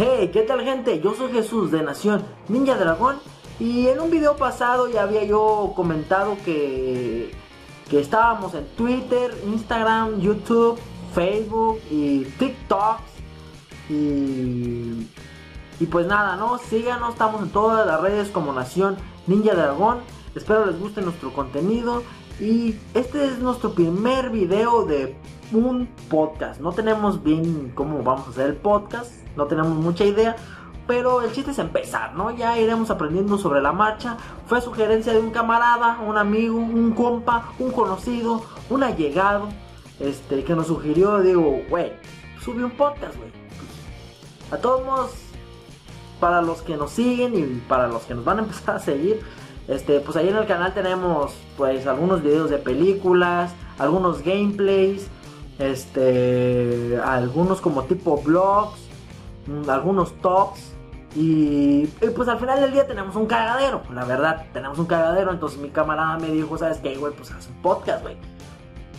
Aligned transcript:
Hey, 0.00 0.30
¿qué 0.32 0.42
tal 0.42 0.62
gente? 0.62 1.00
Yo 1.00 1.12
soy 1.16 1.32
Jesús 1.32 1.72
de 1.72 1.82
Nación 1.82 2.22
Ninja 2.46 2.76
Dragón 2.76 3.16
y 3.58 3.88
en 3.88 3.98
un 3.98 4.12
video 4.12 4.36
pasado 4.36 4.88
ya 4.88 5.02
había 5.02 5.24
yo 5.24 5.72
comentado 5.74 6.36
que, 6.44 7.32
que 7.90 7.98
estábamos 7.98 8.54
en 8.54 8.64
Twitter, 8.76 9.36
Instagram, 9.44 10.20
YouTube, 10.20 10.78
Facebook 11.12 11.80
y 11.90 12.26
TikTok 12.38 13.00
y, 13.88 15.08
y 15.80 15.86
pues 15.90 16.06
nada, 16.06 16.36
¿no? 16.36 16.58
Síganos, 16.58 17.14
estamos 17.14 17.42
en 17.42 17.50
todas 17.50 17.84
las 17.84 18.00
redes 18.00 18.28
como 18.28 18.52
Nación 18.52 18.96
Ninja 19.26 19.56
Dragón. 19.56 19.98
Espero 20.36 20.64
les 20.64 20.78
guste 20.78 21.02
nuestro 21.02 21.32
contenido 21.32 22.04
y 22.40 22.76
este 22.94 23.26
es 23.26 23.38
nuestro 23.38 23.74
primer 23.74 24.30
video 24.30 24.84
de 24.84 25.16
un 25.52 25.88
podcast. 26.08 26.60
No 26.60 26.72
tenemos 26.72 27.22
bien 27.22 27.72
cómo 27.74 28.02
vamos 28.02 28.28
a 28.28 28.30
hacer 28.30 28.46
el 28.46 28.56
podcast, 28.56 29.12
no 29.36 29.46
tenemos 29.46 29.72
mucha 29.72 30.04
idea, 30.04 30.36
pero 30.86 31.22
el 31.22 31.32
chiste 31.32 31.50
es 31.50 31.58
empezar, 31.58 32.14
¿no? 32.14 32.30
Ya 32.30 32.58
iremos 32.58 32.90
aprendiendo 32.90 33.38
sobre 33.38 33.60
la 33.60 33.72
marcha. 33.72 34.16
Fue 34.46 34.60
sugerencia 34.60 35.12
de 35.12 35.18
un 35.18 35.30
camarada, 35.30 36.00
un 36.06 36.16
amigo, 36.16 36.56
un 36.56 36.92
compa, 36.92 37.52
un 37.58 37.72
conocido, 37.72 38.44
un 38.70 38.82
allegado, 38.82 39.48
este, 39.98 40.44
que 40.44 40.54
nos 40.54 40.68
sugirió, 40.68 41.18
digo, 41.20 41.60
güey, 41.68 41.92
sube 42.42 42.64
un 42.64 42.70
podcast, 42.70 43.16
güey. 43.16 43.30
A 44.50 44.56
todos 44.56 45.10
para 46.20 46.40
los 46.40 46.62
que 46.62 46.76
nos 46.76 46.92
siguen 46.92 47.38
y 47.38 47.60
para 47.68 47.88
los 47.88 48.02
que 48.02 48.14
nos 48.14 48.24
van 48.24 48.38
a 48.38 48.42
empezar 48.42 48.76
a 48.76 48.78
seguir, 48.78 49.20
este, 49.68 50.00
pues 50.00 50.16
ahí 50.16 50.28
en 50.28 50.36
el 50.36 50.46
canal 50.46 50.72
tenemos 50.72 51.34
pues 51.56 51.86
algunos 51.86 52.22
videos 52.22 52.50
de 52.50 52.58
películas, 52.58 53.52
algunos 53.78 54.22
gameplays, 54.22 55.06
este, 55.58 56.98
algunos 57.04 57.60
como 57.60 57.84
tipo 57.84 58.20
vlogs, 58.20 58.80
mm, 59.46 59.68
algunos 59.68 60.12
tops 60.20 60.72
y, 61.14 61.86
pues 62.14 62.28
al 62.28 62.38
final 62.38 62.60
del 62.60 62.72
día 62.72 62.86
tenemos 62.86 63.16
un 63.16 63.26
cagadero, 63.26 63.82
la 63.92 64.04
verdad, 64.04 64.46
tenemos 64.52 64.78
un 64.78 64.86
cagadero, 64.86 65.32
entonces 65.32 65.58
mi 65.58 65.70
camarada 65.70 66.18
me 66.18 66.28
dijo, 66.28 66.56
¿sabes 66.58 66.78
qué, 66.78 66.96
güey? 66.96 67.12
Pues 67.14 67.30
haz 67.30 67.48
un 67.48 67.60
podcast, 67.62 68.02
güey. 68.02 68.16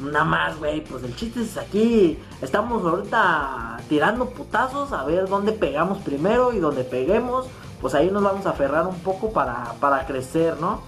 Nada 0.00 0.24
más, 0.24 0.58
güey, 0.58 0.84
pues 0.84 1.02
el 1.02 1.16
chiste 1.16 1.42
es 1.42 1.56
aquí, 1.56 2.18
estamos 2.40 2.84
ahorita 2.84 3.78
tirando 3.88 4.30
putazos 4.30 4.92
a 4.92 5.04
ver 5.04 5.28
dónde 5.28 5.52
pegamos 5.52 5.98
primero 5.98 6.52
y 6.52 6.60
dónde 6.60 6.84
peguemos 6.84 7.46
pues 7.80 7.94
ahí 7.94 8.10
nos 8.10 8.22
vamos 8.22 8.46
a 8.46 8.50
aferrar 8.50 8.86
un 8.86 8.98
poco 9.00 9.32
para, 9.32 9.74
para 9.80 10.06
crecer, 10.06 10.56
¿no? 10.60 10.82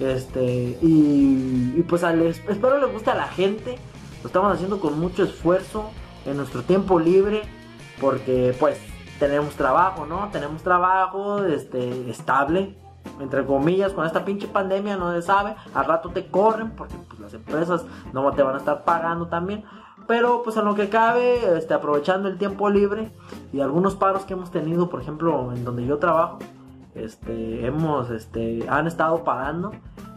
Este, 0.00 0.78
y, 0.82 1.74
y 1.76 1.84
pues 1.88 2.02
espero 2.02 2.78
les 2.78 2.92
guste 2.92 3.10
a 3.10 3.14
la 3.14 3.28
gente. 3.28 3.78
Lo 4.22 4.26
estamos 4.26 4.52
haciendo 4.52 4.80
con 4.80 4.98
mucho 4.98 5.22
esfuerzo 5.24 5.90
en 6.24 6.36
nuestro 6.36 6.62
tiempo 6.62 6.98
libre, 6.98 7.42
porque 8.00 8.54
pues 8.58 8.78
tenemos 9.18 9.54
trabajo, 9.54 10.06
¿no? 10.06 10.28
Tenemos 10.32 10.62
trabajo 10.62 11.44
este, 11.44 12.10
estable, 12.10 12.74
entre 13.20 13.44
comillas, 13.44 13.92
con 13.92 14.06
esta 14.06 14.24
pinche 14.24 14.48
pandemia 14.48 14.96
no 14.96 15.12
se 15.12 15.22
sabe. 15.22 15.54
Al 15.74 15.84
rato 15.84 16.10
te 16.10 16.26
corren 16.26 16.70
porque 16.70 16.94
pues, 17.08 17.20
las 17.20 17.34
empresas 17.34 17.84
no 18.12 18.30
te 18.32 18.42
van 18.42 18.56
a 18.56 18.58
estar 18.58 18.84
pagando 18.84 19.26
también. 19.26 19.64
Pero 20.06 20.42
pues 20.42 20.56
en 20.56 20.64
lo 20.64 20.74
que 20.74 20.88
cabe, 20.88 21.56
este, 21.56 21.74
aprovechando 21.74 22.28
el 22.28 22.36
tiempo 22.36 22.68
libre 22.68 23.12
y 23.52 23.60
algunos 23.60 23.94
paros 23.94 24.24
que 24.24 24.32
hemos 24.32 24.50
tenido, 24.50 24.88
por 24.90 25.00
ejemplo, 25.00 25.52
en 25.52 25.64
donde 25.64 25.86
yo 25.86 25.98
trabajo, 25.98 26.38
este, 26.94 27.64
hemos, 27.64 28.10
este, 28.10 28.66
han 28.68 28.86
estado 28.86 29.22
pagando 29.22 29.72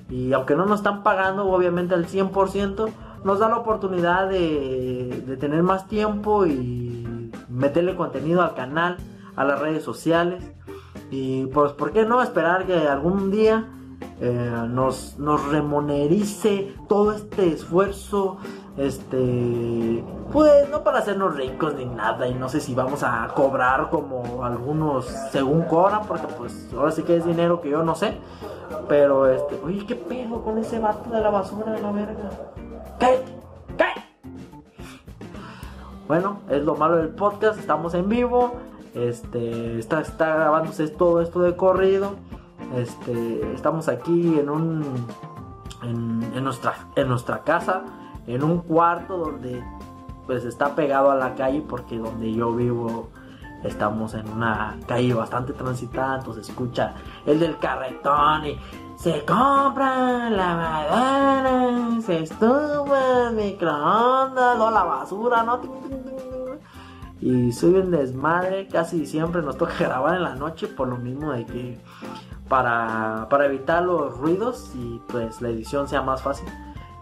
y 0.09 0.33
aunque 0.33 0.55
no 0.55 0.65
nos 0.65 0.79
están 0.79 1.03
pagando 1.03 1.47
obviamente 1.47 1.93
al 1.93 2.07
100%, 2.07 2.89
nos 3.23 3.39
da 3.39 3.49
la 3.49 3.57
oportunidad 3.57 4.27
de, 4.27 5.23
de 5.25 5.37
tener 5.37 5.63
más 5.63 5.87
tiempo 5.87 6.45
y 6.45 7.31
meterle 7.49 7.95
contenido 7.95 8.41
al 8.41 8.55
canal, 8.55 8.97
a 9.35 9.43
las 9.43 9.59
redes 9.59 9.83
sociales 9.83 10.43
y 11.11 11.45
pues, 11.47 11.71
¿por 11.73 11.91
qué 11.91 12.05
no 12.05 12.21
esperar 12.21 12.65
que 12.65 12.87
algún 12.87 13.31
día 13.31 13.67
eh, 14.21 14.65
nos, 14.69 15.17
nos 15.19 15.45
remunerice 15.49 16.73
todo 16.87 17.11
este 17.11 17.53
esfuerzo, 17.53 18.37
este, 18.77 20.03
pues 20.31 20.69
no 20.69 20.83
para 20.83 20.99
hacernos 20.99 21.35
ricos 21.35 21.75
ni 21.75 21.85
nada, 21.85 22.27
y 22.27 22.33
no 22.33 22.49
sé 22.49 22.59
si 22.59 22.73
vamos 22.73 23.03
a 23.03 23.27
cobrar 23.35 23.89
como 23.89 24.43
algunos 24.43 25.05
según 25.31 25.63
cobran, 25.63 26.05
porque 26.07 26.27
pues 26.37 26.69
ahora 26.75 26.91
sí 26.91 27.03
que 27.03 27.17
es 27.17 27.25
dinero 27.25 27.61
que 27.61 27.69
yo 27.69 27.83
no 27.83 27.95
sé, 27.95 28.17
pero 28.87 29.29
este, 29.29 29.59
oye, 29.63 29.85
¿qué 29.85 29.95
pedo 29.95 30.41
con 30.41 30.57
ese 30.57 30.79
vato 30.79 31.09
de 31.09 31.21
la 31.21 31.29
basura 31.29 31.71
de 31.73 31.81
la 31.81 31.91
verga? 31.91 32.29
Bueno, 36.07 36.41
es 36.49 36.61
lo 36.63 36.75
malo 36.75 36.97
del 36.97 37.09
podcast, 37.09 37.59
estamos 37.59 37.95
en 37.95 38.07
vivo, 38.07 38.53
este, 38.95 39.77
está, 39.77 40.01
está 40.01 40.35
grabándose 40.35 40.87
todo 40.87 41.21
esto 41.21 41.41
de 41.41 41.55
corrido. 41.55 42.15
Este, 42.75 43.53
estamos 43.53 43.87
aquí 43.89 44.39
en 44.39 44.49
un 44.49 45.05
en, 45.83 46.43
nuestra 46.43 46.73
en 46.95 47.07
nuestra 47.09 47.43
casa, 47.43 47.83
en 48.25 48.43
un 48.43 48.59
cuarto 48.59 49.17
donde 49.17 49.63
pues 50.25 50.45
está 50.45 50.73
pegado 50.73 51.11
a 51.11 51.15
la 51.15 51.35
calle 51.35 51.63
porque 51.67 51.97
donde 51.97 52.33
yo 52.33 52.53
vivo 52.53 53.09
estamos 53.63 54.13
en 54.13 54.27
una 54.29 54.77
calle 54.87 55.13
bastante 55.13 55.53
transitada, 55.53 56.17
entonces 56.19 56.49
escucha 56.49 56.93
el 57.25 57.39
del 57.39 57.57
carretón 57.57 58.45
y 58.45 58.59
se 58.95 59.25
compra 59.25 60.29
la 60.29 60.55
madera, 60.55 62.01
se 62.01 62.23
estufa, 62.23 63.31
microondas, 63.33 64.59
o 64.59 64.71
la 64.71 64.83
basura, 64.83 65.43
¿no? 65.43 65.59
Y 67.21 67.51
soy 67.53 67.75
un 67.75 67.91
desmadre, 67.91 68.67
casi 68.67 69.05
siempre 69.05 69.41
nos 69.41 69.57
toca 69.57 69.73
grabar 69.79 70.15
en 70.15 70.23
la 70.23 70.35
noche 70.35 70.67
por 70.67 70.87
lo 70.87 70.97
mismo 70.97 71.31
de 71.31 71.45
que 71.45 71.79
para, 72.47 73.27
para 73.29 73.45
evitar 73.45 73.83
los 73.83 74.17
ruidos 74.17 74.71
y 74.75 75.01
pues 75.07 75.41
la 75.41 75.49
edición 75.49 75.87
sea 75.87 76.01
más 76.01 76.21
fácil. 76.21 76.47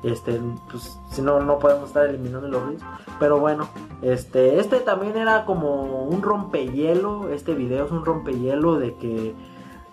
Este, 0.04 0.38
pues 0.70 1.00
si 1.12 1.22
no, 1.22 1.40
no 1.40 1.60
podemos 1.60 1.88
estar 1.88 2.06
eliminando 2.06 2.48
los 2.48 2.62
ruidos. 2.62 2.84
Pero 3.20 3.40
bueno, 3.40 3.70
este, 4.02 4.60
este 4.60 4.80
también 4.80 5.18
era 5.18 5.46
como 5.46 6.04
un 6.04 6.22
rompehielo. 6.22 7.30
Este 7.30 7.54
video 7.54 7.86
es 7.86 7.92
un 7.92 8.04
rompehielo 8.04 8.78
de 8.78 8.96
que, 8.96 9.34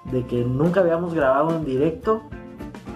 de 0.04 0.26
que 0.26 0.44
nunca 0.44 0.80
habíamos 0.80 1.14
grabado 1.14 1.50
en 1.56 1.64
directo. 1.64 2.22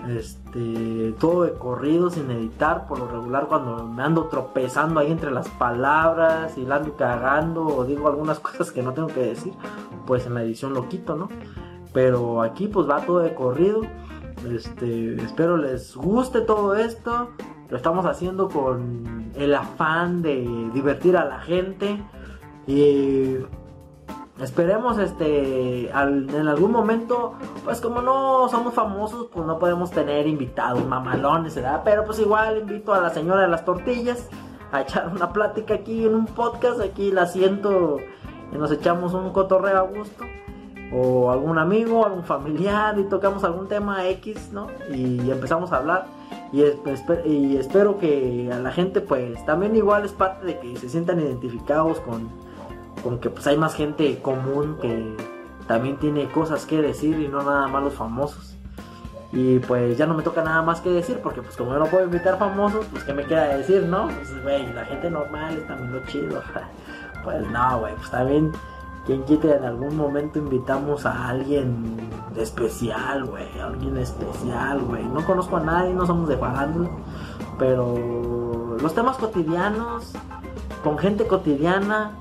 Este, 0.09 1.15
todo 1.19 1.45
de 1.45 1.53
corrido 1.55 2.11
sin 2.11 2.31
editar. 2.31 2.87
Por 2.87 2.99
lo 2.99 3.09
regular, 3.09 3.47
cuando 3.47 3.87
me 3.87 4.03
ando 4.03 4.25
tropezando 4.27 5.01
ahí 5.01 5.11
entre 5.11 5.31
las 5.31 5.49
palabras 5.49 6.57
y 6.59 6.65
la 6.65 6.77
ando 6.77 6.97
cagando 6.97 7.65
o 7.67 7.85
digo 7.85 8.09
algunas 8.09 8.41
cosas 8.41 8.71
que 8.71 8.83
no 8.83 8.93
tengo 8.93 9.09
que 9.09 9.21
decir, 9.21 9.53
pues 10.07 10.27
en 10.27 10.35
la 10.35 10.43
edición 10.43 10.75
lo 10.75 10.89
quito, 10.89 11.17
¿no? 11.17 11.29
Pero 11.93 12.43
aquí 12.43 12.67
pues 12.67 12.89
va 12.89 13.01
todo 13.01 13.21
de 13.21 13.35
corrido. 13.35 13.83
Este, 14.51 15.15
espero 15.23 15.57
les 15.57 15.97
guste 15.97 16.41
todo 16.41 16.75
esto. 16.75 17.31
Lo 17.71 17.77
estamos 17.77 18.05
haciendo 18.05 18.49
con 18.49 19.33
el 19.35 19.55
afán 19.55 20.21
de 20.21 20.71
divertir 20.75 21.17
a 21.17 21.25
la 21.25 21.41
gente. 21.41 22.03
Y 22.67 23.37
esperemos 24.41 24.99
este 24.99 25.91
en 25.91 26.49
algún 26.49 26.73
momento 26.73 27.35
pues 27.65 27.81
como 27.81 28.03
no 28.03 28.49
somos 28.49 28.75
famosos 28.75 29.29
pues 29.33 29.47
no 29.47 29.59
podemos 29.59 29.91
tener 29.93 30.27
invitados 30.27 30.85
mamalones 30.85 31.55
¿verdad? 31.55 31.83
pero 31.85 32.05
pues 32.05 32.19
igual 32.19 32.59
invito 32.59 32.93
a 32.93 33.01
la 33.01 33.11
señora 33.11 33.43
de 33.43 33.49
las 33.49 33.65
tortillas 33.65 34.29
a 34.73 34.83
echar 34.83 35.09
una 35.09 35.33
plática 35.33 35.75
aquí 35.75 36.05
en 36.05 36.15
un 36.15 36.27
podcast 36.27 36.81
aquí 36.81 37.13
la 37.13 37.27
siento 37.27 37.99
y 38.53 38.59
nos 38.59 38.73
echamos 38.73 39.15
un 39.15 39.33
cotorreo 39.33 39.79
a 39.79 39.83
gusto 39.83 40.25
o 40.93 41.31
algún 41.31 41.59
amigo, 41.59 42.07
algún 42.07 42.25
familiar 42.25 42.99
y 42.99 43.05
tocamos 43.05 43.43
algún 43.43 43.69
tema 43.69 44.07
X, 44.07 44.51
¿no? 44.53 44.69
Y 44.93 45.31
empezamos 45.31 45.73
a 45.73 45.79
hablar 45.79 46.07
y, 46.53 46.63
y 47.29 47.57
espero 47.57 47.99
que 47.99 48.51
a 48.53 48.59
la 48.59 48.71
gente 48.71 49.01
pues 49.01 49.45
también 49.45 49.75
igual 49.75 50.05
es 50.05 50.13
parte 50.13 50.47
de 50.47 50.59
que 50.61 50.77
se 50.77 50.89
sientan 50.89 51.21
identificados 51.21 51.99
con, 52.01 52.29
con 53.05 53.19
que 53.19 53.31
pues 53.31 53.47
hay 53.47 53.59
más 53.59 53.75
gente 53.75 54.19
común 54.21 54.79
que 54.81 55.15
también 55.69 55.99
tiene 55.99 56.29
cosas 56.31 56.65
que 56.65 56.81
decir 56.81 57.21
y 57.21 57.29
no 57.29 57.43
nada 57.43 57.69
más 57.69 57.85
los 57.85 57.95
famosos. 57.95 58.57
Y 59.31 59.59
pues 59.59 59.99
ya 59.99 60.07
no 60.07 60.15
me 60.15 60.23
toca 60.23 60.43
nada 60.43 60.63
más 60.63 60.81
que 60.81 60.91
decir, 60.91 61.21
porque 61.23 61.43
pues 61.43 61.57
como 61.57 61.73
yo 61.73 61.81
no 61.81 61.87
puedo 61.87 62.05
invitar 62.05 62.39
famosos, 62.39 62.87
pues 62.87 63.05
qué 63.05 63.13
me 63.13 63.25
queda 63.25 63.57
decir, 63.57 63.83
¿no? 63.83 64.07
Pues 64.07 64.43
güey, 64.43 64.73
la 64.73 64.85
gente 64.85 65.11
normal 65.11 65.59
es 65.59 65.67
también 65.67 65.93
lo 65.93 66.05
chido. 66.07 66.41
pues 67.25 67.47
no, 67.51 67.81
güey, 67.81 67.95
pues 67.97 68.11
también 68.11 68.53
quien 69.07 69.23
quite 69.25 69.55
en 69.57 69.65
algún 69.65 69.97
momento 69.97 70.39
invitamos 70.39 71.05
a 71.05 71.29
alguien 71.29 71.97
especial, 72.37 73.25
güey, 73.25 73.47
alguien 73.61 73.99
especial, 73.99 74.81
güey. 74.81 75.05
No 75.05 75.25
conozco 75.27 75.57
a 75.57 75.61
nadie, 75.61 75.93
no 75.93 76.07
somos 76.07 76.29
de 76.29 76.39
farándula, 76.39 76.91
pero 77.59 78.77
los 78.81 78.95
temas 78.95 79.17
cotidianos, 79.17 80.13
con 80.83 80.97
gente 80.97 81.27
cotidiana, 81.27 82.13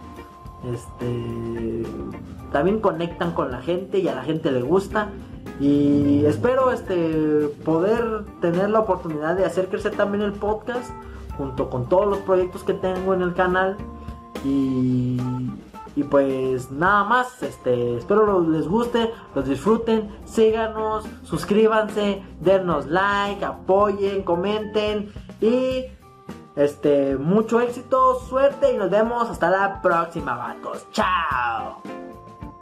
este, 0.71 1.83
también 2.51 2.79
conectan 2.79 3.33
con 3.33 3.51
la 3.51 3.61
gente 3.61 3.99
y 3.99 4.07
a 4.07 4.15
la 4.15 4.23
gente 4.23 4.51
le 4.51 4.61
gusta. 4.61 5.09
Y 5.59 6.25
espero 6.25 6.71
este 6.71 7.49
poder 7.63 8.25
tener 8.41 8.69
la 8.69 8.79
oportunidad 8.79 9.35
de 9.35 9.45
hacer 9.45 9.67
crecer 9.67 9.95
también 9.95 10.23
el 10.23 10.33
podcast 10.33 10.89
junto 11.37 11.69
con 11.69 11.87
todos 11.89 12.07
los 12.07 12.19
proyectos 12.19 12.63
que 12.63 12.73
tengo 12.73 13.13
en 13.13 13.21
el 13.21 13.33
canal 13.33 13.77
y 14.43 15.17
Y 15.95 16.03
pues 16.03 16.71
nada 16.71 17.03
más, 17.03 17.43
este, 17.43 17.97
espero 17.97 18.41
les 18.41 18.67
guste, 18.67 19.11
los 19.35 19.47
disfruten, 19.47 20.09
síganos, 20.25 21.05
suscríbanse, 21.23 22.23
denos 22.39 22.87
like, 22.87 23.45
apoyen, 23.45 24.23
comenten 24.23 25.11
y 25.39 25.85
este, 26.55 27.15
mucho 27.17 27.59
éxito, 27.59 28.19
suerte 28.19 28.73
y 28.73 28.77
nos 28.77 28.89
vemos 28.89 29.29
hasta 29.29 29.49
la 29.49 29.81
próxima, 29.81 30.35
vatos. 30.35 30.85
Chao. 30.91 31.81